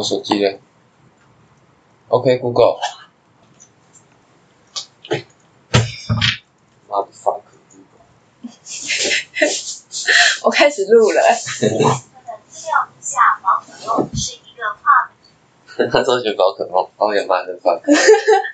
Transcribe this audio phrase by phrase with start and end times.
[0.00, 0.58] 我手机嘞
[2.08, 2.78] ？OK，Google。
[6.88, 7.42] 妈的 fuck！
[10.42, 11.20] 我开始录了。
[11.34, 11.86] 资料
[12.98, 15.10] 下宝可梦是一个跨
[15.92, 17.82] 他搜寻宝可梦，哦也妈的 fuck！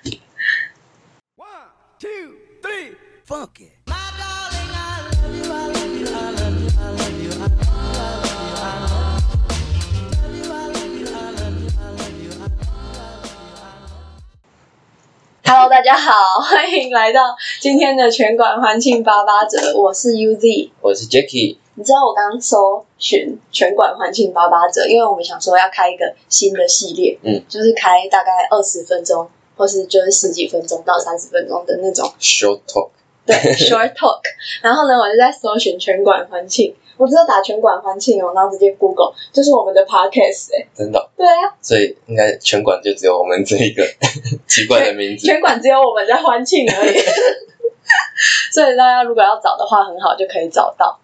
[15.77, 20.71] 大家好，欢迎来到今天的全馆欢庆八八折，我是 UZ。
[20.81, 32.89] 我是 Jacky，你知道我刚刚搜寻全馆欢庆八八折，因为我们想说要开一个新的系列，嗯，就是开大概二十分钟，或是就是十几分钟到三十分钟的那种 Short Talk，
[33.27, 34.21] 对 short talk。
[34.63, 40.99] 然后呢，我就在搜寻全馆欢庆，我知道打全馆欢庆哦，然后直接 Google 就是我们的 podcast 哎、真的。
[40.99, 43.83] 哦，对啊，所以应该全馆就只有我们这一个
[44.47, 45.25] 奇怪的名字。
[45.25, 46.95] 全馆只有我们在欢庆而已。
[48.53, 50.99] 所以大家如果要找的话，很好就可以找到。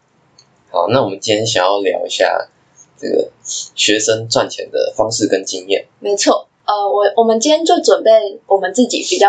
[0.69, 2.47] 好，那我们今天想要聊一下
[2.97, 5.85] 这个学生赚钱的方式跟经验。
[5.99, 8.11] 没错，呃，我我们今天就准备
[8.45, 9.27] 我们自己比较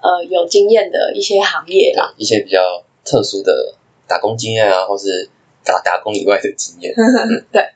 [0.00, 2.12] 呃有经验的一些行业啦。
[2.16, 2.60] 一些比较
[3.04, 3.74] 特殊的
[4.06, 5.30] 打工经验啊，或是
[5.64, 6.94] 打打工以外的经验。
[7.52, 7.70] 对，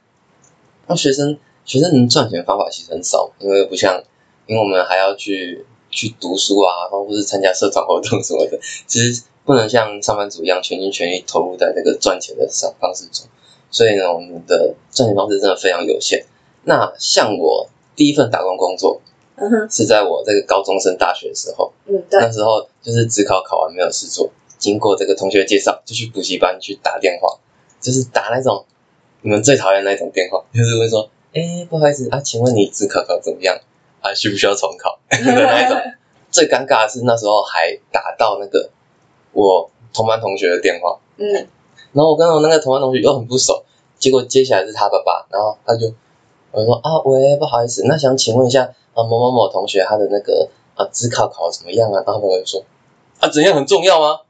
[0.87, 4.03] 那学生学生能赚钱的方法其实很少，因为不像，
[4.47, 13.27] 因为我们还要去去读书啊，或者是参加社团活动什么的，其实不能像上班族一样全心全意投入在这个赚钱的方方式中。
[13.71, 16.27] 所以呢，我们的赚钱方式真的非常有限。
[16.65, 19.01] 那像我第一份打工工作
[19.37, 27.39] 嗯哼，是在我这个高中升大学的时候，嗯，对，那时候就是只考考完没有事做，经过这个同学介绍，就去补习班去打电话，
[27.81, 28.65] 就是打那种
[29.23, 33.59] 你们最讨厌那种电话，就是会说，哎，不好意思啊，请问你自考考怎么样
[34.01, 34.13] 啊？
[34.15, 35.77] 需不需要重考 的那一种？
[36.31, 38.71] 最尴尬的是那时候还打到那个
[39.33, 41.33] 我同班同学的电话，嗯，
[41.93, 43.65] 然后我跟我那个同班同学又很不熟，
[43.99, 45.93] 结果接下来是他爸爸，然后他就
[46.51, 48.63] 我就说啊喂，不好意思，那想请问一下
[48.95, 52.03] 啊某某某同学他的那个啊自考考得怎么样啊？
[52.07, 52.65] 然后我就说
[53.21, 54.21] 啊怎样很重要吗？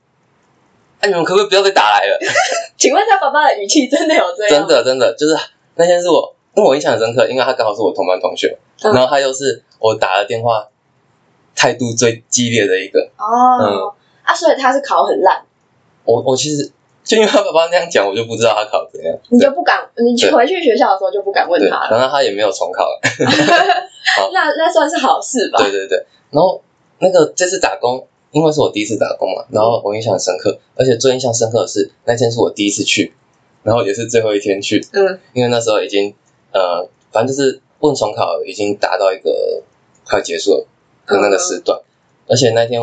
[1.01, 2.17] 哎、你们可不可以不要再打来了？
[2.79, 4.67] 请问他爸爸的语气真的有这样？
[4.67, 5.37] 真，的真的就是
[5.75, 8.93] 那天是我，因为我印象很深刻，因为他刚好是我同班同学，嗯。
[8.93, 10.69] 然后他又是我打了电话
[11.55, 15.43] 态度最激烈的一个，哦，啊，所以他是考很烂，
[16.05, 16.71] 我我其实
[17.05, 19.17] 就因为他爸爸那样讲，我就不知道他考怎样。
[19.31, 21.91] 你就不敢，你去对回去学校的时候就不敢问对，他了。
[21.91, 22.85] 然后他也没有重考。
[22.87, 23.01] 了。
[24.33, 25.59] 那那算是好事吧？
[25.59, 26.61] 对对对，然后
[26.99, 33.15] 那个这次打工，因为是我第一次打工嘛，然后我印象很深刻，而且最印象深刻的是那天是我第一次去，
[33.63, 36.15] 然后也是最后一天去，嗯，因为那时候已经
[36.53, 39.63] 呃，反正就是问重考已经达到一个
[40.05, 40.67] 快结束了
[41.07, 41.81] 的那个时段，
[42.29, 42.81] 而且那天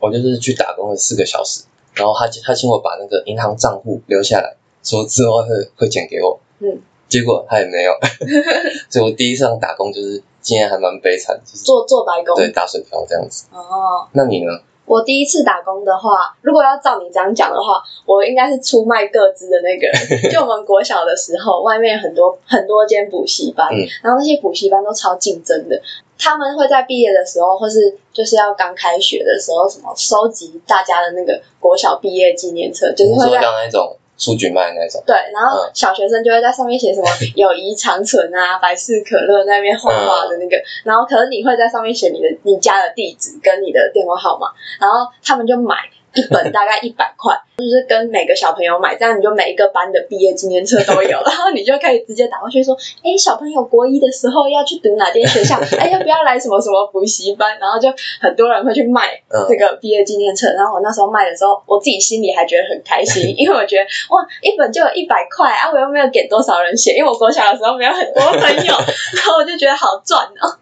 [0.00, 1.64] 我就是去打工了四个小时，
[1.94, 7.92] 然后他他请我把那个银行账户留下来，说之后会会钱给我，嗯，结果他也没有，
[8.88, 12.36] 所以我第一次打工就是经验还蛮悲惨，就是做做白工。
[12.36, 13.46] 对打水漂这样子。
[13.52, 14.52] 哦，那你呢？
[14.88, 19.94] 我第一次打工的话，如果要照你这样讲的话，我应该是出卖各自的那个人。
[20.32, 25.80] 就我们国小的时候，外面很多很多间补习班，嗯然后那些补习班都超竞争的。
[26.18, 35.70] 他们会在毕业的时候，或是就是要刚开学的时候，什么收集大家的那个国小毕业纪念册，就是说会在那种书局卖的那种，对，然后嗯。
[35.72, 37.06] 小学生就会在上面写什么
[37.36, 44.48] 友谊长存啊、百事可乐那边画画的那个，然后可能你会在上面写你的你家的地址跟你的电话号码，
[44.80, 45.76] 然后他们就买
[46.14, 57.88] 一本大概一百块，就是跟每个小朋友买，这样你就每一个班的毕业纪念册都有， 然后你就可以直接打过去说，哎，小朋友国一的时候要去读哪间学校， 哎，要不要来什么什么补习班，然后就
[58.20, 59.46] 很多人会去卖嗯。
[59.48, 63.82] 这个毕业纪念册，然后我那时候卖的时候，我自己心里还觉得很开心，因为我觉得
[64.14, 68.74] 哇，一本就有一百块啊，我又没有给多少人写，因为我国小的时候没有很多朋友，
[69.14, 70.56] 然后我就觉得好赚哦。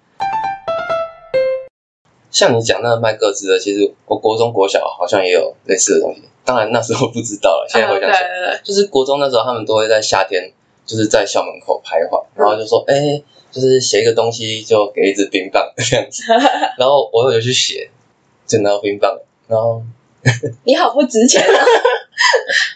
[2.36, 6.20] 像你讲那个卖各自的，其实我国中、国小好像也有类似的东西。
[6.44, 10.52] 当然那时候不知道了，现在回想起来，对对，就是国中那时候他们都会在夏天，
[10.84, 16.24] 就是在校门口徘徊，然后就说，哎、就是写一个东西就给一支冰棒这样子。
[16.76, 17.88] 然后我有去写，
[18.46, 19.18] 就拿到冰棒，
[19.48, 19.82] 然后
[20.64, 21.64] 你好不值钱啊！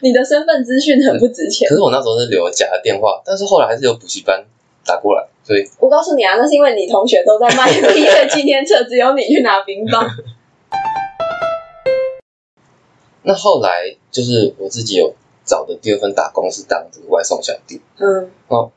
[0.00, 1.74] 你的身份资讯很不值钱可。
[1.74, 4.42] 是我那时候是留假的电话，但是后来还是有补习班
[4.84, 10.08] 打过来，所以我告诉你啊，那是因为你同学都在卖毕业纪念册， 只有你去拿冰棒。
[13.22, 17.80] 那后来就是我自己有找的第二份打工是当这个外送小弟。
[17.98, 18.72] 嗯哦，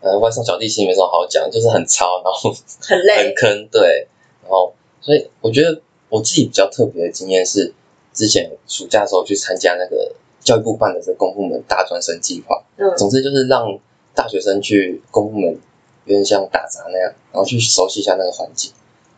[0.00, 4.06] 呃，外送小弟其实没什么好讲，就是很糙，然后很累很，坑，对，
[4.42, 5.80] 然后所以我觉得
[6.10, 7.72] 我自己比较特别的经验是，
[8.12, 13.78] 之前暑假的时候去参加那个教育部办的这个公部门大专生计划，嗯总之就是让
[14.14, 15.58] 大学生去公部门，
[16.04, 18.72] 有点像打杂那样，然后去熟悉一下那个环境。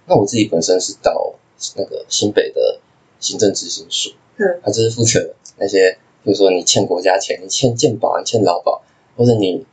[0.06, 1.34] 那我自己本身是到
[1.76, 2.80] 那个新北的
[3.18, 8.82] 行政执行署，嗯，他就是负责那些，比如说你欠国家钱，你欠健保，你欠劳保，
[9.16, 9.66] 或者你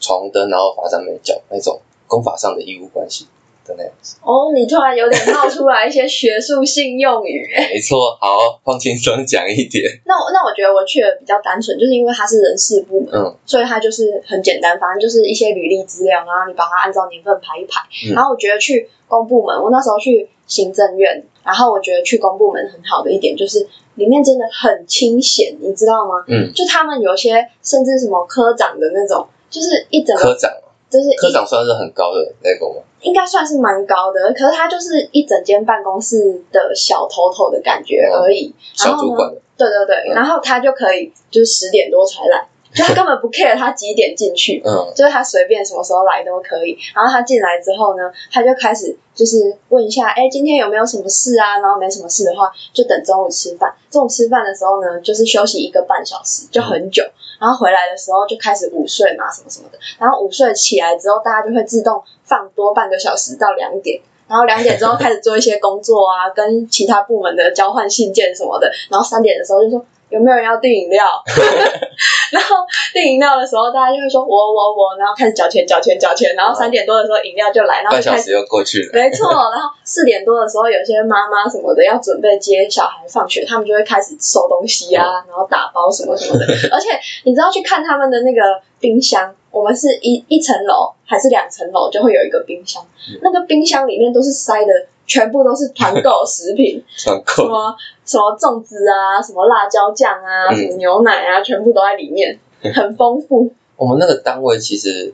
[0.00, 3.26] 闯红灯然后罚站没缴那种公法上的义务关系
[3.68, 4.16] 的那样子。
[4.22, 7.46] 哦，你突然有点冒出来一些学术性用语。
[7.72, 9.84] 没错，好，放轻松讲一点。
[10.06, 17.82] 那我那我觉得我去的比较单纯，就是因为它是人事部门，嗯所以它就是很简单，反正就是一些履历资料，然后你把它按照年份排一排。
[18.08, 26.24] 嗯然后我觉得去公部门，我那时候去行政院，然后我觉得去公部门很好的一点就是里面真的很清闲，你知道吗？
[26.28, 30.50] 嗯，就他们有些甚至什么科长的那种，就是一整个科长，
[30.90, 32.82] 就是科长算是很高的那个吗？
[33.02, 38.54] 应该算是蛮高的，可是他就是一整间办公室的小头头的感觉而已。
[38.84, 40.14] 然后呢小主管，对对对，嗯。
[40.14, 46.76] 然后他就可以就是十点多才来， 就他根本不 care 他几点进去，嗯就是他随便什么时候来都可以。
[46.94, 51.58] 然后他进来之后呢，他就开始就是问一下，哎，今天有没有什么事啊？
[51.60, 53.74] 然后没什么事的话，就等中午吃饭。
[53.90, 57.02] 中午吃饭的时候呢，就是休息一个半小时，就很久。
[57.40, 59.78] 然后回来的时候就开始午睡嘛，什么什么的。
[59.98, 64.00] 然后午睡起来之后，大家就会自动放多半个小时到两点。
[64.28, 68.70] 然后两点之后开始做一些工作啊，跟其他部门的交换信件什么的。
[68.90, 71.04] 然后三点的时候就说有没有人要订饮料？
[72.32, 72.56] 然后
[72.92, 76.34] 订饮料的时候，大家就会说我我我，然后开始缴钱缴钱缴钱。
[76.34, 78.90] 然后三点多的时候饮料就来，然后半小时又过去了。
[78.92, 86.46] 没错，然后四点多的时候，有些妈妈什么的要准备接小孩放学，他们就会开始收东西啊，然后打包什么什么的。
[86.72, 86.88] 而且
[87.24, 88.40] 你知道去看他们的那个
[88.78, 92.84] 冰箱，我们是一一层楼还是两层楼就会有一个冰箱，
[93.22, 94.72] 那个冰箱里面都是塞的，
[95.08, 102.38] 全部都是团购食品， 团购，什么什么粽子啊，什么辣椒酱啊，嗯什么牛奶啊，全部都在里面，
[102.74, 103.52] 很丰富。
[103.76, 105.12] 我们那个单位其实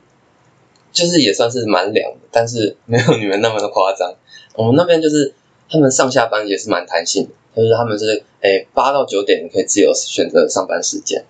[0.91, 4.13] 就是也算是蛮凉的，但是没有你们那么的夸张。
[4.55, 5.33] 我们那边就是
[5.69, 7.23] 他们上下班也是蛮弹性
[7.55, 11.23] 的，就是他们是诶八到九点你可以自由选择上班时间，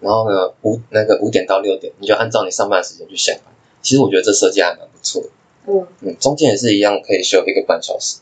[0.00, 3.52] 然后呢五那个五点到六点你就按照你上班时间去下班。
[3.82, 5.28] 其实我觉得这设计还蛮不错的，
[5.66, 8.20] 嗯，嗯，中间也是一样可以休一个半小时。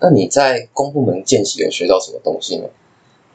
[0.00, 2.64] 那你在公部门见习有学到什么东西吗？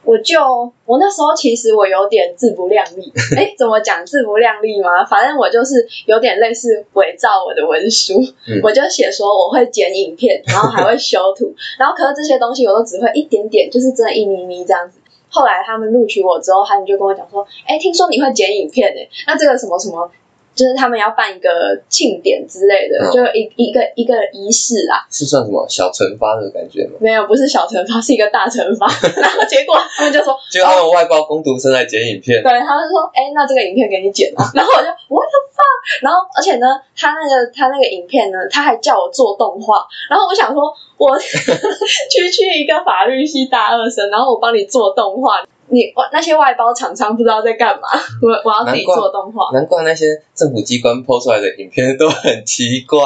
[0.02, 0.40] 我就
[0.84, 5.04] 我那时候其实我有点自不量力， 哎，怎么讲自不量力吗？
[5.04, 14.98] 反正我就是有点类似伪造我的文书，嗯我就写说我会剪影片，然后还会修图， 然后可是这些东西我都只会一点点，就是真的一咪咪这样子。
[15.28, 20.10] 后来他们录取我之后，他们就跟我讲说，哎，听说你会剪影片诶，那这个什么什么。
[20.56, 26.94] 就是他们要办一个庆典之类的，嗯就一一个一个仪式啦，是算什么小惩罚的感觉吗？
[26.98, 28.86] 没有，不是小惩罚，是一个大惩罚。
[29.20, 34.42] 然后结果他们就说，结果他们外包工读生来剪影片，对，他们说，哎、那这个影片给你剪啊。
[34.56, 36.66] 然后我就 what the fuck，然后而且呢，
[36.96, 39.86] 他那个他那个影片呢，他还叫我做动画。
[40.08, 47.88] 然后我想说，我 区区一个法律系大二生，然后我帮你做动画，你我那些外包厂商不知道在干嘛，
[48.22, 49.50] 我我要自己做动画。
[49.52, 52.98] 难怪那些政府机关 PO 出来的影片都很奇怪。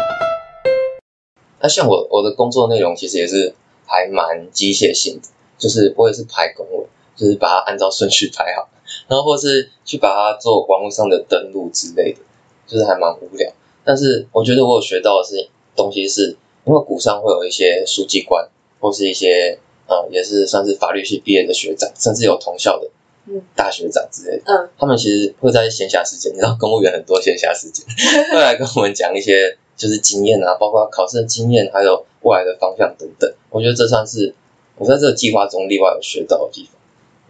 [1.60, 3.54] 那像我我的工作内容其实也是
[3.86, 6.86] 还蛮机械性的，就是我也是排公文，
[7.16, 8.68] 就是把它按照顺序排好，
[9.08, 12.20] 然后或是去把它做网络上的登录之类的，
[12.66, 13.52] 就是还蛮无聊。
[13.84, 18.48] 但是我觉得我有学到的是东西是，因为股上会有一些书记官，
[18.78, 19.58] 或是一些
[19.90, 22.88] 呃也是算是法律系毕业的学长，甚至有同校的
[23.26, 24.44] 嗯大学长之类的。
[24.46, 27.84] 嗯，他们其实会在闲暇时间，你知道公务员很多闲暇时间，
[28.32, 33.30] 会来跟我们讲一些就是经验啊，包括考试的经验，还有未来的方向等等。
[33.50, 34.32] 我觉得这算是
[34.76, 36.74] 我在这个计划中另外有学到的地方，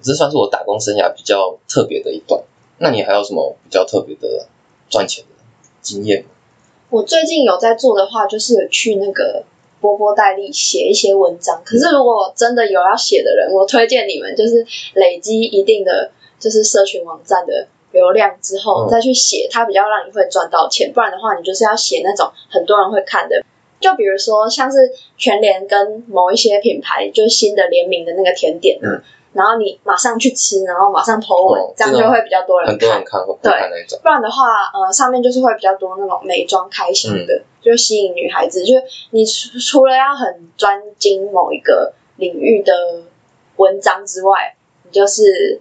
[0.03, 2.43] 这算是我打工生涯比较特别的一段。
[2.79, 4.47] 那你还有什么比较特别的
[4.89, 5.31] 赚钱的
[5.81, 6.31] 经验吗？
[6.91, 9.45] 我最近有在做的话，就是有去那个
[9.81, 11.63] 波波代理写一些文章。
[11.65, 20.93] 可是如果真的有要写的人，我推荐你们就是累积一定的就是社群网站的流量之后，嗯再去写，它比较让你会赚到钱。
[20.93, 23.43] 不然的话，你就是要写那种很多人会看的。
[23.81, 33.07] 就比如说像是全联跟某一些品牌就是新的联名的那个甜点啊，嗯然后你马上去吃，然后马上投文，哦这样就会比较多人很多看人。
[33.07, 38.65] 看会看那种，不然的话，呃，上面就是会比较多那种美妆开箱的，就吸引女孩子。
[38.65, 42.73] 就是你除除了要很专精某一个领域的
[43.57, 45.61] 文章之外，你就是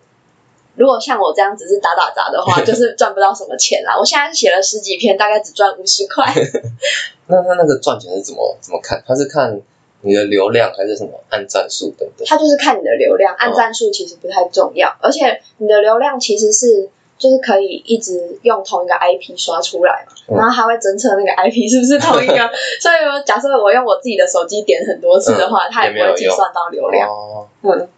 [0.75, 3.95] 如果像我这样只是打打杂的话， 就是赚不到什么钱啦。
[3.97, 6.25] 我现在写了十几篇，大概只赚五十块。
[7.27, 9.03] 那他那个赚钱是怎么怎么看？
[9.05, 9.61] 他是看
[10.01, 12.25] 你的流量还是什么按赞数等等？
[12.27, 22.35] 它就是看你的流量，按赞数其实不太重要，而且你的流量其实是就是可以一直用同一个 IP 刷出来嘛，嗯然后它会侦测那个 IP 是不是同一个，
[22.79, 27.09] 所以我假设我用我自己的手机点很多次的话，嗯它也不会计算到流量。
[27.09, 27.89] 哦，嗯，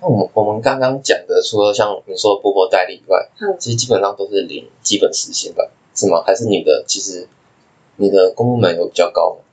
[0.00, 5.68] 那我们我们刚刚讲的，除了像你说的波波代理以外，嗯其实基本上都是零基本时薪吧？
[5.94, 6.22] 是吗？
[6.24, 7.26] 还是你的其实
[7.96, 9.44] 你的公部门有比较高吗？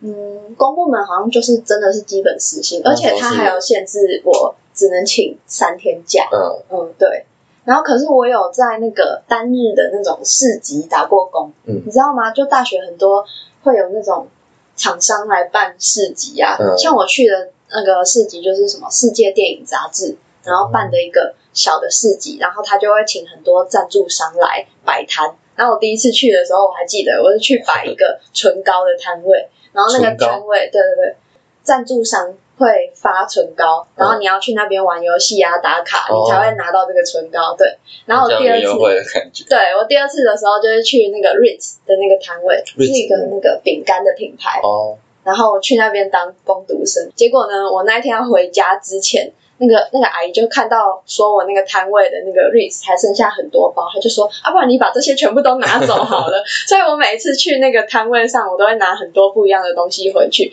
[0.00, 6.28] 嗯，公部门好像就是真的是基本时薪，而且它那都是还有限制，我只能请三天假。
[6.30, 7.24] 嗯，嗯，对。
[7.64, 12.30] 然后可是我有在那个单日的那种市集打过工，嗯你知道吗？
[12.30, 13.24] 就大学很多
[13.64, 14.28] 会有那种
[14.76, 25.34] 厂商来办市集啊，嗯像我去的那个市集就是什么世界电影杂志，然后办的一个小的市集，然后他就会请很多赞助商来摆摊。
[25.56, 31.16] 然后我第一次去的时候，我还记得我是去摆一个唇膏的摊位，然后那个摊位，对对对，
[31.62, 37.54] 赞助商会发唇膏，然后你要去那边玩游戏啊、打卡，哦你才会拿到这个唇膏。
[37.56, 39.44] 对，然后我第二次。
[39.48, 47.10] 对我第二次的时候就是去那个 Ritz 的那个摊位，是一个那个饼干的品牌，哦，然后我去那边当工读生。
[47.14, 56.42] 结果呢，我那一天要回家之前，那个那个阿姨就看到说我那个摊位的那个 rice 还剩下很多包，她就说啊，不然你把这些全部都拿走好了。
[56.68, 60.52] 所以我每一次去那个摊位上，我都会拿很多不一样的东西回去。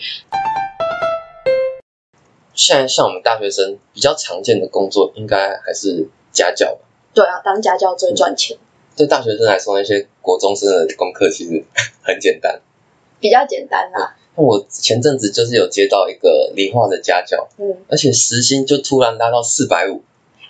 [2.53, 6.81] 现在像我们大学生比较常见的工作，应该还是家教吧？
[7.13, 8.57] 对啊，当家教最赚钱，
[8.95, 11.63] 对大学生来说，那些国中生的功课其实
[12.03, 12.61] 很简单。
[13.19, 13.99] 比较简单啦。
[13.99, 20.01] 那我前阵子就是有接到一个理化的家教，嗯，而且时薪就突然拉到四百五，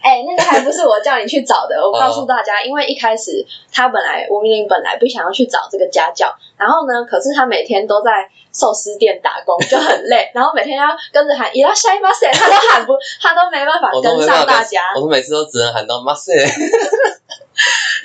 [0.01, 1.75] 哎、那个还不是我叫你去找的。
[1.85, 16.33] 我告诉大家，因为一开始他本来吴明玲本来不想要去找这个家教，然后呢，可是他每天都在寿司店打工，就很累， 然后每天要跟着喊伊拉下一马塞，他都喊不，他都没办法跟上大家我，都每次都只能喊到马塞。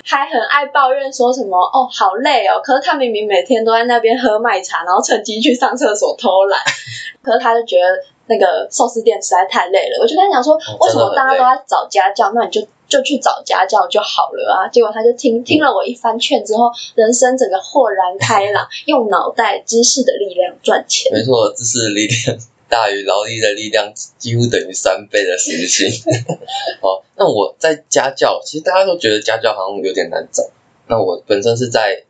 [0.09, 6.59] 还很爱抱怨说什么哦好累哦，可是他明明每天都在那边喝麦茶，然后趁机去上厕所偷懒，
[7.21, 9.99] 可是他就觉得那个寿司店实在太累了。
[10.01, 14.67] 我就跟他讲说，为什么大家都在找家教，那你就就去找家教就好了啊。
[14.67, 21.13] 结果他就听听了我一番劝之后，人生整个豁然开朗， 用脑袋知识的力量赚钱。
[21.13, 22.35] 没错，知识的力量
[22.69, 25.89] 大于劳力的力量，几乎等于三倍的时薪。
[26.81, 30.49] 哦，那我在家教，其实大家都觉得家教好像有点难找。
[30.87, 32.03] 那我本身是在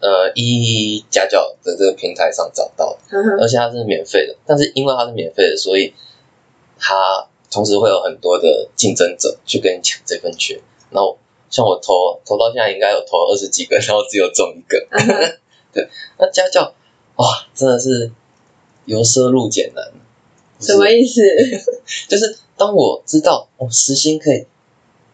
[0.00, 4.36] 呃一一家教的这个平台上找到的，而且它是免费的。
[4.46, 5.94] 但是因为它是免费的，所以
[6.78, 10.60] 它同时会有很多的竞争者去跟你抢这份缺。
[10.90, 11.18] 然后
[11.50, 14.86] 像我投投到现在应该有投二十几个，然后只有中一个。
[14.90, 15.38] 嗯哼
[16.18, 16.72] 那家教
[17.16, 18.12] 哇，真的是
[18.86, 19.84] 由奢入俭难。
[20.60, 21.20] 什么意思？
[22.08, 24.46] 就是当我知道我，时薪可以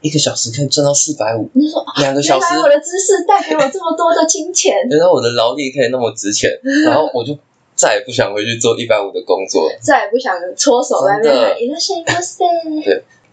[0.01, 4.75] 一个小时可以赚到四百五，你就说啊两个小时原来我的知识带给我这么多的金钱。
[4.89, 6.51] 原来我的劳力可以那么值钱，
[6.85, 7.37] 然后我就
[7.75, 9.71] 再也不想回去做一百五的工作。
[9.83, 12.45] 再也不想搓手在那边真的喊伊拉下一巴塞。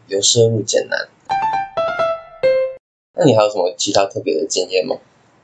[0.07, 0.97] 由奢入俭难。
[3.19, 4.95] 那你还有什么其他特别的经验吗？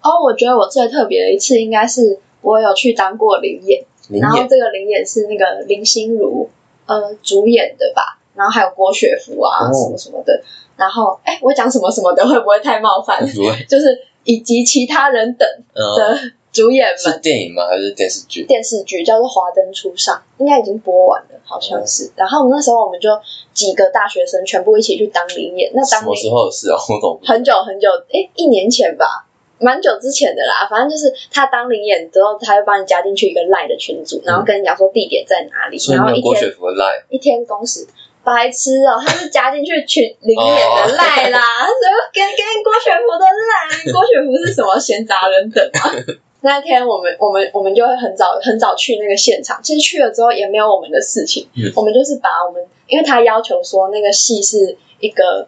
[0.01, 6.49] 哦，我觉得我最特别的一次应该是我有去当过灵演，灵演然后这个灵演是那个林心如
[6.85, 10.41] 呃主演的吧，然后还有郭雪芙啊、哦什么什么的，
[10.75, 13.25] 然后哎，我讲什么什么的会不会太冒犯？
[13.67, 16.19] 就是以及其他人等嗯，的
[16.51, 17.21] 主演是们。
[17.21, 17.67] 电影吗？
[17.67, 18.45] 还是电视剧？
[18.45, 22.11] 电视剧叫做《华灯初上》，应该已经播完了，好像是。
[22.15, 23.09] 然后那时候我们就
[23.53, 26.77] 几个大学生全部一起去当灵演，那什么当时候的事啊？
[26.89, 27.19] 我懂？
[27.23, 29.27] 很久很久，哎，一年前吧，
[29.59, 30.67] 蛮久之前的啦。
[30.69, 37.87] 反正就是他当领演之后，他会帮你加进去一个赖的群组，然后跟你讲说地点在哪里，然后一天芙的 line，一天工时。
[38.25, 45.91] 白痴哦，他是加进去群领演的赖啦， 所以跟跟郭雪芙的赖，郭雪芙是什么闲杂人等吗？
[46.39, 55.45] 那天我们我们我们就会很早很早去那个现场，其实去了之后也没有我们的事情，嗯我们就是把我们，因为他要求说那个戏是一个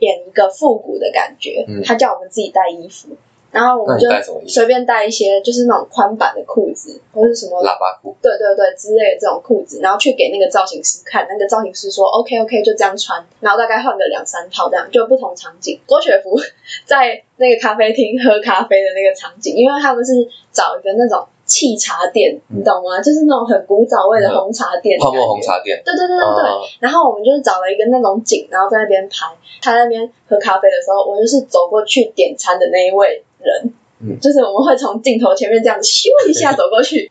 [0.00, 3.16] 演一个复古的感觉，嗯他叫我们自己带衣服，
[3.50, 4.08] 然后我们就？
[4.46, 8.16] 随便带一些就是那种宽版的裤子或是什么喇叭裤。
[8.22, 15.78] 对对对之类的这种裤子，然后去给那个造型师看，那个造型师说 OK OK 就这样穿，然后大概换个两三套这样，就不同场景。
[15.86, 16.38] 郭雪芙
[16.86, 20.12] 在那个咖啡厅喝咖啡的那个场景，因为他们是
[20.52, 23.00] 找一个那种气茶店，你懂吗？
[23.00, 25.40] 就是那种很古早味的红茶店，嗯泡沫红。
[25.42, 25.80] 茶店。
[25.84, 26.44] 对对对对对。
[26.44, 29.26] 啊然后我们就是找了一个那种景，然后在那边拍。
[29.60, 37.10] 他在那边喝咖啡的时候，我就是走过去点餐的那一位人，嗯就是我们会从镜头前面这样子咻一下走过去。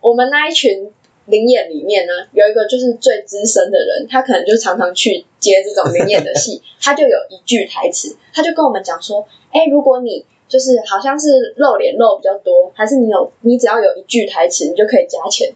[0.00, 0.90] 我们那一群
[1.26, 15.52] 灵演里面呢，有一个就是最资深的人，他可能就常常去接这种灵演的戏， 他就有一句台词，他就跟我们讲说：“哎，如果你就是好像是露脸露比较多，还是你有你只要有一句台词，你就可以加钱。”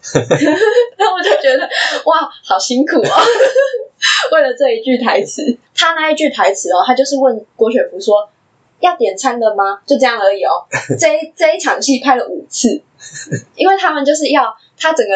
[0.96, 1.68] 然后我就觉得
[2.06, 3.14] 哇，好辛苦哦！
[4.32, 8.28] 为了这一句台词，他那一句台词哦，他就是问郭雪芙说
[8.80, 10.64] ：“要点餐了吗？”就这样而已哦。
[10.98, 12.80] 这一这一场戏拍了五次，
[13.56, 15.14] 因为他们就是要他整个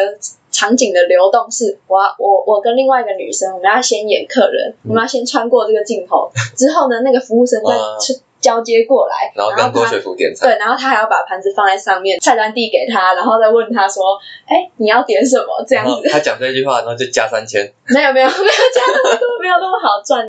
[0.51, 8.13] 场景的流动是，我要我我跟另外一个女生，我们要先演客人，我们要先穿过这个镜头，之后呢，那个服务生再哇去
[8.45, 10.47] 交接过来，然后跟郭学福点餐。
[10.47, 16.07] 对，然后他还要把盘子放在上面，菜单递给他，然后再问他说：“哎，你要点什么？”这样子。
[16.09, 17.59] 他讲这句话，然后就加三千。
[17.89, 20.27] 没有没有没有加那么多， 没有那么好赚。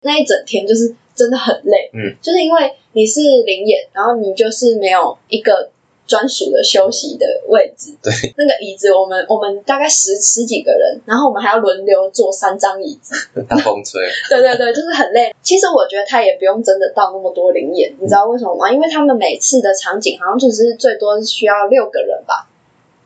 [0.00, 5.70] 那一整天就是真的很累，嗯，就是因为你是灵演，然后你就是没有一个
[6.06, 13.14] 专属的休息的位置，对，那个椅子我们我们大概十十几个人，然后我们还要轮流坐三张椅子，
[13.48, 14.02] 大风吹。
[14.28, 15.34] 对对对，就是很累。
[15.42, 18.70] 其实我觉得他也不用真的到那么多灵眼，你知道为什么吗？
[18.70, 22.50] 因为他们每次的场景好像只是最多是需要六个人吧，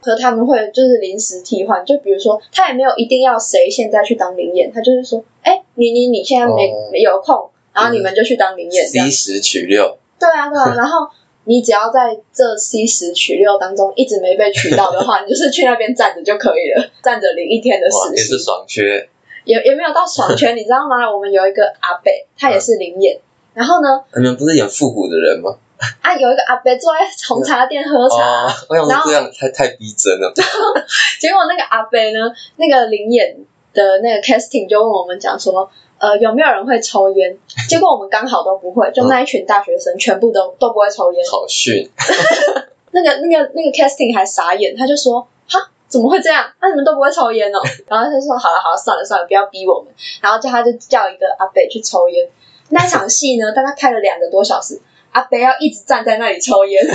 [0.00, 9.12] 和他们会就是临时替换，就比如说他也没有一定要谁现在去当灵眼，他就是说，哎，你你你现在没、哦没有空，然后你们就去当灵演这样 C。
[9.34, 11.06] 十取六，对啊对啊，然后。
[11.48, 18.44] 你只要在这 C 十取六当中一直没被取到的话， 你就是去那边站着就可以了，站着领一天的哇，实习也是。
[18.44, 19.08] 爽缺。
[19.44, 21.10] 也也没有到爽缺， 你知道吗？
[21.10, 23.18] 我们有一个阿北，他也是灵演，
[23.54, 25.56] 然后呢，你们不是演复古的人吗？
[26.02, 30.30] 啊，有一个阿伯坐在红茶店喝茶，哦，我想然后说这样太太逼真了。
[31.18, 33.38] 结果那个阿伯呢，那个灵演
[33.72, 37.36] 的那个 casting 就问我们讲说，呃，有没有人会抽烟？
[37.68, 41.24] 结果我们刚好都不会，就那一群大学生全部都都不会抽烟。
[41.30, 41.88] 好逊，
[42.92, 45.68] 那个那个那个 casting 还傻眼，他就说，哈。
[45.88, 46.44] 怎么会这样？
[46.60, 47.58] 那、你们都不会抽烟哦？
[47.88, 52.28] 然后他就说：“好了好了，算了算了，不要逼我们。”然后叫他就叫一个阿北去抽烟。
[52.68, 54.78] 那一场戏呢，大概开了两个多小时，
[55.12, 56.84] 阿北要一直站在那里抽烟。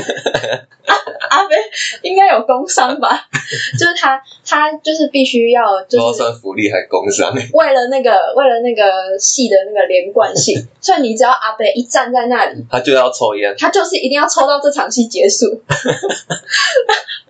[0.85, 0.95] 阿
[1.29, 1.55] 阿北
[2.01, 3.27] 应该有工伤吧？
[3.79, 7.33] 就是他，他就是必须要，就是道算福利还工伤。
[7.53, 15.61] 为了那个，为了那个戏的那个连贯性， 所以你只要阿北一站在那里，他就要抽烟，他就是一定要抽到这场戏结束。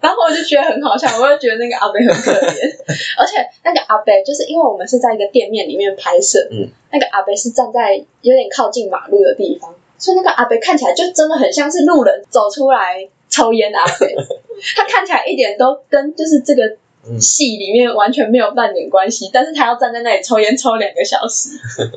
[0.01, 2.75] 然后我就觉得很好笑，我就觉得那个阿北很可怜，
[3.17, 14.13] 而且那个阿北就是因为我们是在一个店面里面拍摄，嗯，那个阿北是站在有点靠近马路的地方，所以那个阿北看起来就真的很像是路人走出来抽烟的阿北，
[14.75, 16.65] 他看起来一点都跟就是这个
[17.07, 21.51] 嗯戏里面完全没有半点关系，但是他要站在那里抽烟抽两个小时。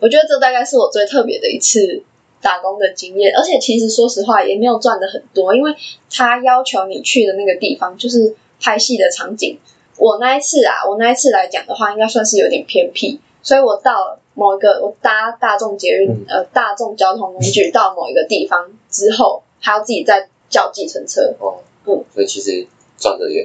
[0.00, 2.02] 我觉得这大概是我最特别的一次
[2.42, 5.72] 打工的经验，而且其实说实话也没有赚的很多，因为
[6.10, 9.60] 他要求你去的那个地方就是拍戏的场景。
[9.96, 21.34] 我那一次啊，我那一次来讲的话，应该算是有点偏僻，所以我到某一个我搭大众捷运、嗯呃大众交通工具到某一个地方之后，还要自己再叫计程车。
[21.38, 22.66] 哦，嗯，所以其实
[22.98, 23.44] 赚的也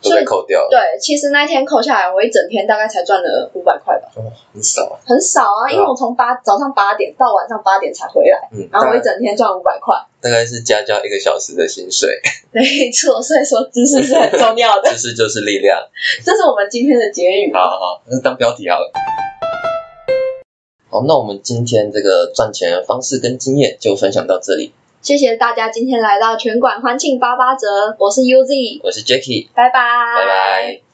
[0.00, 4.98] 都所以被扣掉了，对，其实那一天扣下来，我一整天大概才赚了五百块吧，哦，很少啊。
[5.06, 9.94] 很少啊，因为我从八早上八点到晚上八点才回来，嗯，然后我一整天赚五百块。
[10.20, 12.20] 大概是家教一个小时的薪水，
[12.52, 15.78] 没错，所以说知识是很重要的 知，识就是力量。
[16.24, 17.52] 这是我们今天的结语。
[17.52, 18.90] 好好好，那当标题好了。
[20.92, 24.72] 好，那我们今天这个赚钱的方式跟经验就分享到这里。
[25.00, 30.91] 谢谢大家今天来到全馆欢庆八八折，我是 UZ，我是 Jacky，拜拜，拜拜。